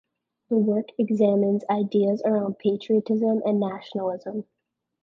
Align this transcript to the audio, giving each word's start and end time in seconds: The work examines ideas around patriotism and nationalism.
The 0.49 0.55
work 0.57 0.87
examines 0.97 1.63
ideas 1.69 2.23
around 2.25 2.57
patriotism 2.57 3.43
and 3.45 3.59
nationalism. 3.59 4.45